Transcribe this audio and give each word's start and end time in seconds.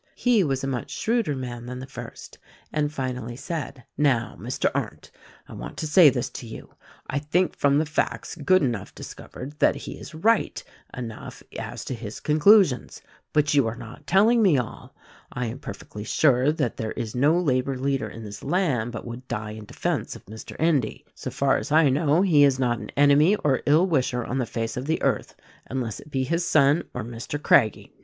He 0.15 0.43
was 0.43 0.63
a 0.63 0.67
much 0.67 0.89
shrewder 0.89 1.35
man 1.35 1.67
than 1.67 1.77
the 1.77 1.85
first, 1.85 2.39
and 2.73 2.91
finally 2.91 3.35
said, 3.35 3.83
"Now, 3.99 4.35
Mr. 4.41 4.71
Arndt, 4.73 5.11
I 5.47 5.53
want 5.53 5.77
to 5.77 5.85
say 5.85 6.09
this 6.09 6.27
to 6.31 6.47
you: 6.47 6.73
I 7.07 7.19
think 7.19 7.55
from 7.55 7.77
the 7.77 7.85
facts 7.85 8.33
Goodenough 8.35 8.95
discovered 8.95 9.59
that 9.59 9.75
he 9.75 9.99
is 9.99 10.15
right 10.15 10.63
enough 10.97 11.43
as 11.59 11.85
to 11.85 11.93
his 11.93 12.19
conclusions; 12.19 13.03
but 13.31 13.53
you 13.53 13.67
are 13.67 13.75
not 13.75 14.07
telling 14.07 14.41
me 14.41 14.57
all. 14.57 14.95
I 15.31 15.45
am 15.45 15.59
perfectly 15.59 16.03
sure 16.03 16.51
that 16.51 16.77
there 16.77 16.93
is 16.93 17.13
no 17.13 17.39
labor 17.39 17.77
leader 17.77 18.09
in 18.09 18.23
this 18.23 18.41
land 18.43 18.91
but 18.93 19.05
what 19.05 19.09
would 19.17 19.27
die 19.27 19.51
in 19.51 19.65
defense 19.65 20.15
of 20.15 20.25
Mr. 20.25 20.55
Endy. 20.57 21.05
So 21.13 21.29
far 21.29 21.57
as 21.57 21.71
I 21.71 21.89
know 21.89 22.23
he 22.23 22.41
has 22.41 22.57
not 22.57 22.79
an 22.79 22.89
enemy 22.97 23.35
or 23.35 23.61
ill 23.67 23.85
wisher 23.85 24.25
on 24.25 24.39
the 24.39 24.47
face 24.47 24.75
of 24.77 24.87
the 24.87 24.99
earth 25.03 25.35
unless 25.67 25.99
it 25.99 26.09
be 26.09 26.23
his 26.23 26.43
son 26.43 26.85
or 26.91 27.03
Mr. 27.03 27.39
Craggie. 27.39 27.93